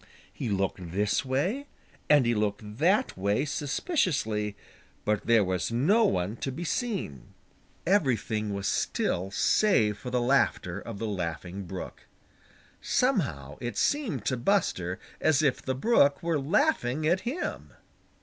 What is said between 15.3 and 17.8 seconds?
if the Brook were laughing at him.